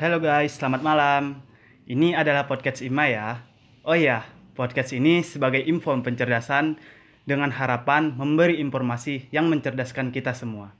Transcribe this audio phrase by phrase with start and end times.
[0.00, 1.44] Halo guys, selamat malam.
[1.84, 3.44] Ini adalah podcast Ima ya.
[3.84, 4.24] Oh iya,
[4.56, 6.80] podcast ini sebagai info pencerdasan
[7.28, 10.72] dengan harapan memberi informasi yang mencerdaskan kita semua.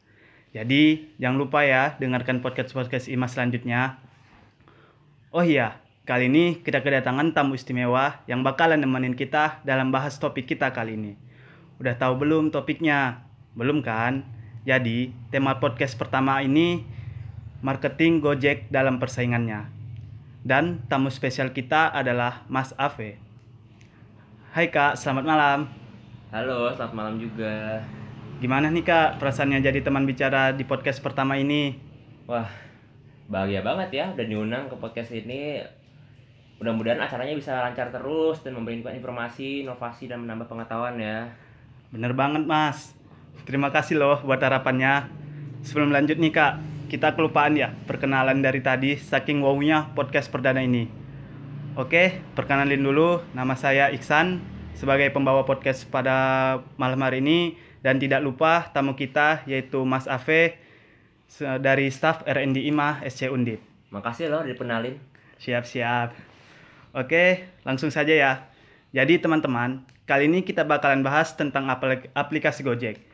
[0.56, 4.00] Jadi, jangan lupa ya dengarkan podcast-podcast Ima selanjutnya.
[5.36, 10.48] Oh iya, kali ini kita kedatangan tamu istimewa yang bakalan nemenin kita dalam bahas topik
[10.48, 11.20] kita kali ini.
[11.76, 13.28] Udah tahu belum topiknya?
[13.52, 14.24] Belum kan?
[14.64, 16.99] Jadi, tema podcast pertama ini
[17.60, 19.68] marketing Gojek dalam persaingannya.
[20.40, 23.20] Dan tamu spesial kita adalah Mas Ave.
[24.56, 25.58] Hai Kak, selamat malam.
[26.32, 27.84] Halo, selamat malam juga.
[28.40, 31.76] Gimana nih Kak perasaannya jadi teman bicara di podcast pertama ini?
[32.24, 32.48] Wah,
[33.28, 35.60] bahagia banget ya udah diundang ke podcast ini.
[36.56, 41.28] Mudah-mudahan acaranya bisa lancar terus dan memberikan informasi, inovasi dan menambah pengetahuan ya.
[41.92, 42.96] Bener banget Mas.
[43.44, 45.12] Terima kasih loh buat harapannya.
[45.60, 50.90] Sebelum lanjut nih Kak, kita kelupaan ya perkenalan dari tadi saking wownya podcast perdana ini.
[51.78, 54.42] Oke, perkenalin dulu nama saya Iksan
[54.74, 57.54] sebagai pembawa podcast pada malam hari ini
[57.86, 60.58] dan tidak lupa tamu kita yaitu Mas Ave
[61.30, 63.62] se- dari staf R&D IMA SC Undip.
[63.94, 64.98] Makasih loh udah dikenalin.
[65.38, 66.10] Siap-siap.
[66.90, 68.32] Oke, langsung saja ya.
[68.90, 73.09] Jadi teman-teman, kali ini kita bakalan bahas tentang aplik- aplikasi Gojek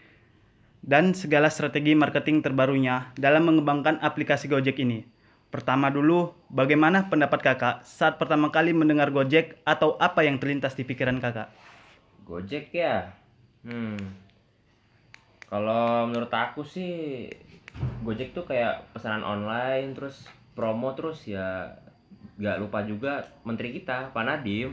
[0.82, 5.06] dan segala strategi marketing terbarunya dalam mengembangkan aplikasi Gojek ini.
[5.48, 10.82] Pertama dulu, bagaimana pendapat kakak saat pertama kali mendengar Gojek atau apa yang terlintas di
[10.82, 11.48] pikiran kakak?
[12.26, 13.14] Gojek ya.
[13.62, 13.96] Hmm.
[15.46, 17.26] Kalau menurut aku sih
[18.02, 21.76] Gojek tuh kayak pesanan online terus promo terus ya
[22.36, 24.72] gak lupa juga menteri kita Pak Nadiem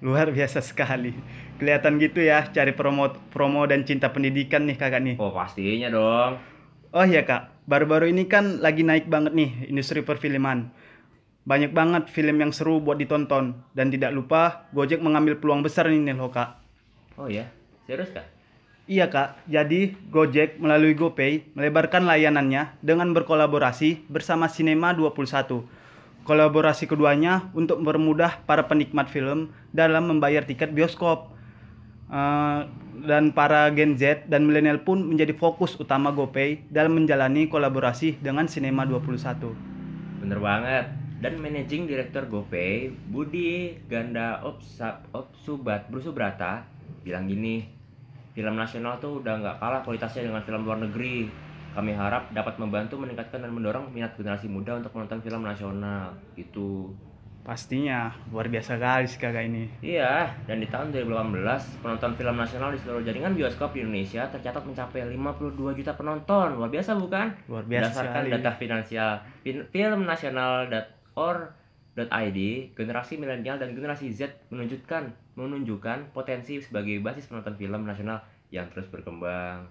[0.00, 1.12] Luar biasa sekali.
[1.60, 5.16] Kelihatan gitu ya, cari promo promo dan cinta pendidikan nih kakak nih.
[5.20, 6.40] Oh pastinya dong
[6.90, 10.74] Oh iya kak, baru-baru ini kan lagi naik banget nih industri perfilman.
[11.46, 13.62] Banyak banget film yang seru buat ditonton.
[13.70, 16.58] Dan tidak lupa, Gojek mengambil peluang besar ini nih loh kak.
[17.14, 17.46] Oh ya
[17.86, 18.26] serius kak?
[18.90, 25.79] Iya kak, jadi Gojek melalui GoPay melebarkan layanannya dengan berkolaborasi bersama Cinema 21.
[26.24, 31.32] Kolaborasi keduanya untuk mempermudah para penikmat film dalam membayar tiket bioskop.
[32.10, 32.60] Eh,
[33.00, 38.44] dan para Gen Z dan milenial pun menjadi fokus utama GoPay dalam menjalani kolaborasi dengan
[38.50, 39.54] Cinema 21.
[40.20, 40.86] Bener banget.
[41.20, 46.64] Dan managing director GoPay, Budi Ganda Opsa, Opsubat Brusubrata
[47.04, 47.64] bilang gini,
[48.32, 51.28] film nasional tuh udah nggak kalah kualitasnya dengan film luar negeri.
[51.70, 56.18] Kami harap dapat membantu meningkatkan dan mendorong minat generasi muda untuk menonton film nasional.
[56.34, 56.90] Gitu.
[57.40, 59.64] Pastinya luar biasa kali sih kakak ini.
[59.80, 61.40] Iya, dan di tahun 2018,
[61.80, 66.60] penonton film nasional di seluruh jaringan bioskop di Indonesia tercatat mencapai 52 juta penonton.
[66.60, 67.32] Luar biasa bukan?
[67.48, 68.36] Luar biasa Berdasarkan sekali.
[68.36, 72.38] data finansial fin- filmnasional.or.id,
[72.76, 78.20] generasi milenial dan generasi Z menunjukkan menunjukkan potensi sebagai basis penonton film nasional
[78.52, 79.64] yang terus berkembang.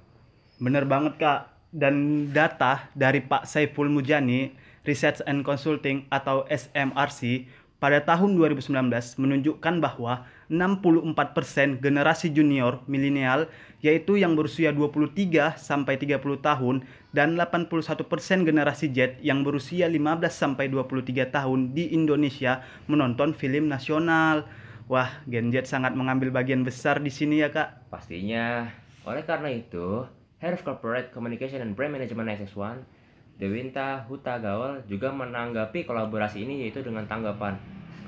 [0.58, 1.59] Bener banget kak.
[1.70, 4.54] Dan data dari Pak Saiful Mujani,
[4.84, 7.46] Research and Consulting atau SMRC,
[7.80, 13.48] pada tahun 2019 menunjukkan bahwa 64% generasi junior milenial
[13.80, 16.84] yaitu yang berusia 23 sampai 30 tahun
[17.16, 18.04] dan 81%
[18.44, 24.44] generasi Z yang berusia 15 sampai 23 tahun di Indonesia menonton film nasional.
[24.92, 27.94] Wah, Gen Z sangat mengambil bagian besar di sini ya, Kak.
[27.94, 28.68] Pastinya,
[29.06, 30.02] oleh karena itu,
[30.40, 32.84] Head of Corporate Communication and Brand Management SS1,
[33.40, 37.56] Dewinta Huta Gawal juga menanggapi kolaborasi ini yaitu dengan tanggapan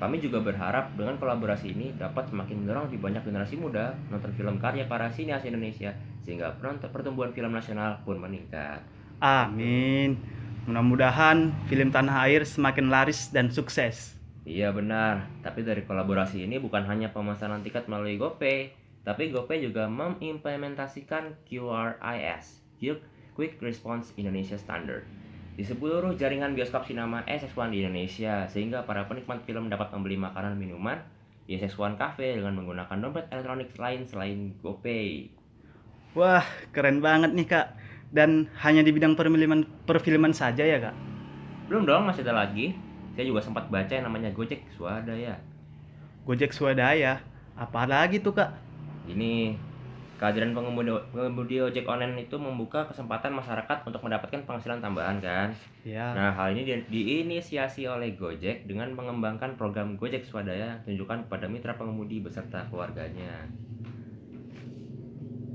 [0.02, 4.58] kami juga berharap dengan kolaborasi ini dapat semakin mendorong lebih banyak generasi muda menonton film
[4.58, 5.94] karya para sineas Indonesia
[6.26, 8.82] sehingga penonton pertumbuhan film nasional pun meningkat.
[9.22, 10.18] Amin.
[10.66, 14.18] Mudah-mudahan film Tanah Air semakin laris dan sukses.
[14.42, 19.90] Iya benar, tapi dari kolaborasi ini bukan hanya pemesanan tiket melalui GoPay, tapi GoPay juga
[19.90, 22.62] mengimplementasikan QRIS,
[23.32, 25.02] Quick Response Indonesia Standard,
[25.58, 30.54] di seluruh jaringan bioskop sinema SS1 di Indonesia, sehingga para penikmat film dapat membeli makanan
[30.56, 31.02] minuman
[31.48, 35.34] di SS1 Cafe dengan menggunakan dompet elektronik lain selain GoPay.
[36.14, 37.66] Wah, keren banget nih, Kak.
[38.12, 40.94] Dan hanya di bidang perfilman perfilman saja ya, Kak.
[41.72, 42.76] Belum dong, masih ada lagi.
[43.16, 45.40] Saya juga sempat baca yang namanya Gojek Swadaya.
[46.28, 47.24] Gojek Swadaya.
[47.56, 48.52] Apa lagi tuh, Kak?
[49.08, 49.58] Ini
[50.22, 55.50] kehadiran pengemudi, pengemudi ojek online itu membuka kesempatan masyarakat untuk mendapatkan penghasilan tambahan kan.
[55.82, 56.14] Ya.
[56.14, 61.50] Nah hal ini di- diinisiasi oleh Gojek dengan mengembangkan program Gojek Swadaya yang ditunjukkan kepada
[61.50, 63.50] mitra pengemudi beserta keluarganya.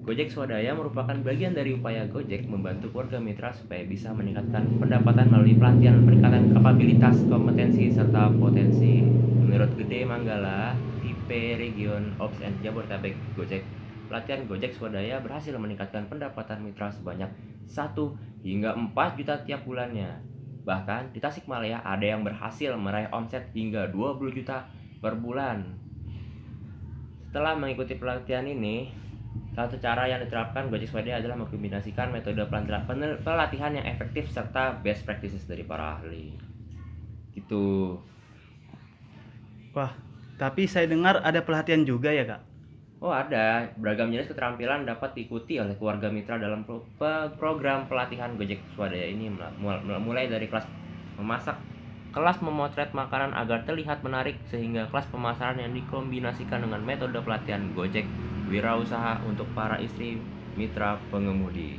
[0.03, 5.55] Gojek Swadaya merupakan bagian dari upaya Gojek membantu keluarga mitra supaya bisa meningkatkan pendapatan melalui
[5.55, 9.03] pelatihan peningkatan kapabilitas, kompetensi, serta potensi.
[9.47, 10.75] Menurut Gede Manggala,
[11.27, 13.59] VP Region Ops and Jabodetabek Gojek,
[14.07, 17.27] pelatihan Gojek Swadaya berhasil meningkatkan pendapatan mitra sebanyak
[17.67, 20.23] 1 hingga 4 juta tiap bulannya.
[20.63, 24.71] Bahkan di Tasikmalaya ada yang berhasil meraih omset hingga 20 juta
[25.03, 25.75] per bulan.
[27.27, 28.87] Setelah mengikuti pelatihan ini,
[29.51, 32.39] satu cara yang diterapkan Gojek Swadaya adalah mengkombinasikan metode
[33.19, 36.39] pelatihan yang efektif serta best practices dari para ahli.
[37.35, 37.99] Gitu.
[39.75, 40.06] Wah,
[40.37, 42.41] tapi saya dengar ada pelatihan juga ya kak?
[42.97, 46.81] Oh ada, beragam jenis keterampilan dapat diikuti oleh keluarga mitra dalam pro
[47.37, 49.29] program pelatihan Gojek Swadaya ini
[50.01, 50.65] mulai dari kelas
[51.21, 51.61] memasak,
[52.09, 58.09] kelas memotret makanan agar terlihat menarik sehingga kelas pemasaran yang dikombinasikan dengan metode pelatihan Gojek
[58.49, 60.17] wirausaha untuk para istri
[60.57, 61.77] mitra pengemudi.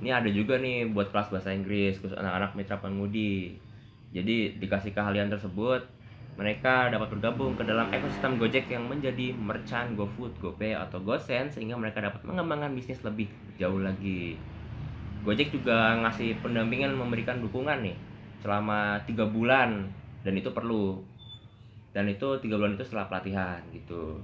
[0.00, 3.60] Ini ada juga nih buat kelas bahasa Inggris khusus anak-anak mitra pengemudi.
[4.16, 5.84] Jadi dikasih keahlian tersebut,
[6.32, 11.76] mereka dapat bergabung ke dalam ekosistem Gojek yang menjadi merchant GoFood, GoPay atau GoSend sehingga
[11.76, 13.28] mereka dapat mengembangkan bisnis lebih
[13.60, 14.40] jauh lagi.
[15.22, 17.96] Gojek juga ngasih pendampingan memberikan dukungan nih
[18.42, 19.86] selama tiga bulan
[20.26, 20.98] dan itu perlu
[21.94, 24.18] dan itu tiga bulan itu setelah pelatihan gitu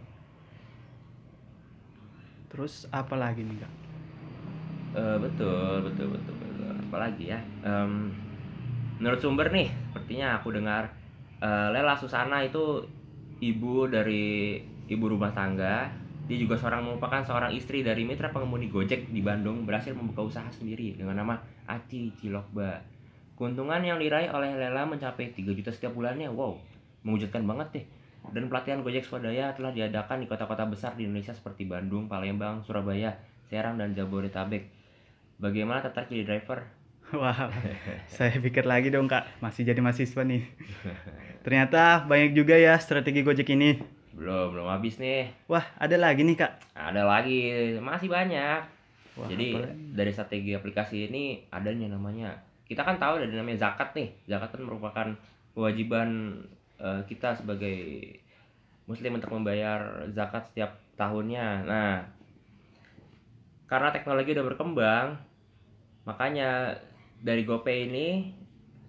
[2.48, 3.72] Terus apa lagi nih kak?
[4.96, 6.72] Uh, betul, betul, betul, betul.
[6.88, 7.40] Apalagi ya?
[7.60, 8.08] Um,
[8.96, 10.88] menurut sumber nih, sepertinya aku dengar
[11.42, 12.82] uh, Lela Susana itu
[13.42, 15.88] ibu dari ibu rumah tangga.
[16.28, 20.48] Dia juga seorang merupakan seorang istri dari mitra pengemudi Gojek di Bandung berhasil membuka usaha
[20.52, 22.84] sendiri dengan nama Aci Cilokba.
[23.32, 26.28] Keuntungan yang diraih oleh Lela mencapai 3 juta setiap bulannya.
[26.28, 26.60] Wow,
[27.00, 27.84] mengujudkan banget deh
[28.28, 33.16] dan pelatihan Gojek Swadaya telah diadakan di kota-kota besar di Indonesia seperti Bandung, Palembang, Surabaya,
[33.48, 34.68] Serang, dan Jabodetabek.
[35.40, 36.66] Bagaimana tertarik jadi driver?
[37.20, 37.48] Wah,
[38.20, 40.44] saya pikir lagi dong kak, masih jadi mahasiswa nih.
[41.44, 43.80] Ternyata banyak juga ya strategi Gojek ini.
[44.12, 45.32] Belum, belum habis nih.
[45.48, 46.76] Wah, ada lagi nih kak?
[46.76, 48.60] Ada lagi, masih banyak.
[49.16, 49.56] Wah, Jadi
[49.96, 52.36] dari strategi aplikasi ini adanya namanya.
[52.68, 54.12] Kita kan tahu dari namanya zakat nih.
[54.28, 55.08] Zakat kan merupakan
[55.56, 56.44] kewajiban
[56.76, 58.04] uh, kita sebagai
[58.84, 61.64] muslim untuk membayar zakat setiap tahunnya.
[61.64, 62.04] Nah,
[63.64, 65.06] karena teknologi udah berkembang,
[66.04, 66.76] makanya
[67.22, 68.08] dari GoPay ini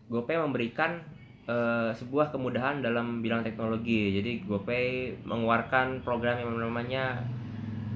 [0.09, 1.01] GoPay memberikan
[1.45, 4.17] uh, sebuah kemudahan dalam bidang teknologi.
[4.17, 7.21] Jadi GoPay mengeluarkan program yang namanya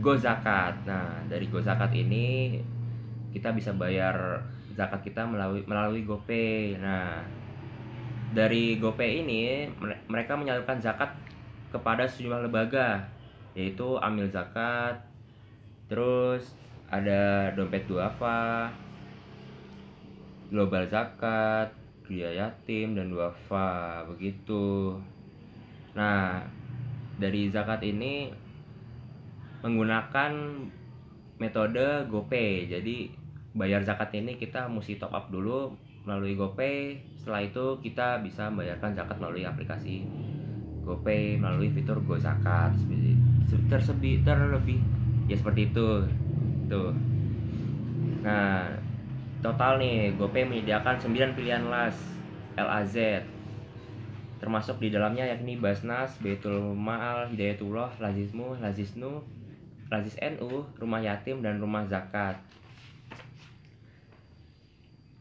[0.02, 0.86] Go Zakat.
[0.86, 2.58] Nah, dari Go Zakat ini
[3.34, 6.78] kita bisa bayar zakat kita melalui melalui GoPay.
[6.78, 7.22] Nah,
[8.34, 9.70] dari GoPay ini
[10.10, 11.14] mereka menyalurkan zakat
[11.74, 13.10] kepada sejumlah lembaga
[13.54, 14.98] yaitu Amil Zakat,
[15.86, 16.58] terus
[16.90, 18.74] ada Dompet Duafa,
[20.54, 21.74] Global Zakat,
[22.06, 24.94] Gria Yatim dan Duafa begitu.
[25.98, 26.46] Nah,
[27.18, 28.30] dari zakat ini
[29.66, 30.32] menggunakan
[31.42, 32.70] metode GoPay.
[32.70, 33.10] Jadi
[33.58, 35.74] bayar zakat ini kita mesti top up dulu
[36.06, 37.02] melalui GoPay.
[37.18, 40.06] Setelah itu kita bisa membayarkan zakat melalui aplikasi
[40.86, 42.78] GoPay melalui fitur Go Zakat.
[43.74, 44.78] Tersebi terlebih
[45.26, 46.06] ya seperti itu.
[46.70, 46.94] Tuh.
[48.22, 48.68] Nah,
[49.44, 52.00] total nih GoPay menyediakan 9 pilihan las
[52.56, 52.96] LAZ
[54.40, 59.24] termasuk di dalamnya yakni Basnas, Baitul Ma'al, Hidayatullah, Lazismu, Lazisnu,
[59.88, 62.44] Lazis NU, Rumah Yatim, dan Rumah Zakat.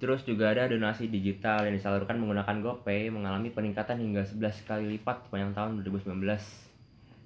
[0.03, 5.31] Terus juga ada donasi digital yang disalurkan menggunakan GoPay mengalami peningkatan hingga 11 kali lipat
[5.31, 6.19] sepanjang tahun 2019.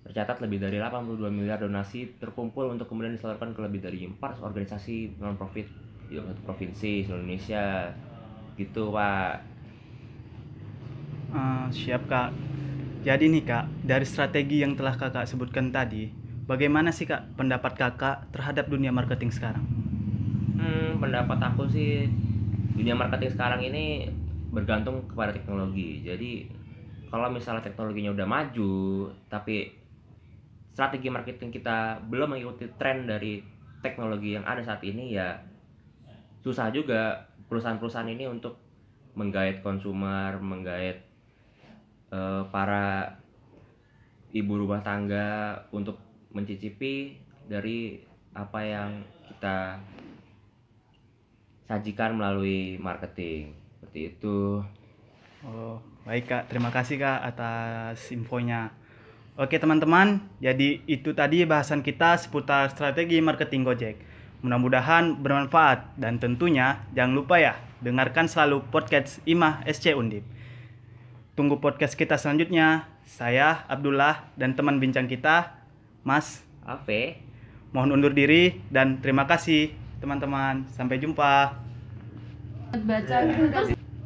[0.04, 5.16] Tercatat lebih dari 82 miliar donasi terkumpul untuk kemudian disalurkan ke lebih dari 4 organisasi
[5.16, 7.92] non-profit di satu provinsi di Indonesia.
[8.56, 9.34] Gitu, Pak.
[11.34, 12.30] Uh, siap, Kak.
[13.06, 16.10] Jadi nih, Kak, dari strategi yang telah Kakak sebutkan tadi,
[16.48, 19.62] bagaimana sih, Kak, pendapat Kakak terhadap dunia marketing sekarang?
[20.56, 22.08] Hmm, pendapat aku sih
[22.76, 24.12] dunia marketing sekarang ini
[24.52, 26.44] bergantung kepada teknologi jadi
[27.08, 28.75] kalau misalnya teknologinya udah maju
[29.32, 29.72] tapi
[30.76, 33.40] strategi marketing kita belum mengikuti tren dari
[33.80, 35.40] teknologi yang ada saat ini ya
[36.46, 38.54] susah juga perusahaan-perusahaan ini untuk
[39.18, 41.02] menggait konsumer, menggait
[42.14, 43.18] uh, para
[44.30, 45.98] ibu rumah tangga untuk
[46.30, 47.18] mencicipi
[47.50, 47.98] dari
[48.30, 49.82] apa yang kita
[51.66, 53.50] sajikan melalui marketing.
[53.82, 54.62] Seperti itu.
[55.42, 56.42] Oh baik kak.
[56.46, 58.70] Terima kasih kak atas infonya.
[59.34, 63.96] Oke teman-teman, jadi itu tadi bahasan kita seputar strategi marketing Gojek.
[64.45, 70.25] Mudah-mudahan bermanfaat dan tentunya jangan lupa ya dengarkan selalu podcast IMA SC Undip.
[71.37, 72.88] Tunggu podcast kita selanjutnya.
[73.07, 75.55] Saya Abdullah dan teman bincang kita
[76.02, 77.23] Mas Ave,
[77.71, 79.71] mohon undur diri dan terima kasih
[80.02, 80.66] teman-teman.
[80.75, 81.55] Sampai jumpa.
[82.76, 83.75] baca terus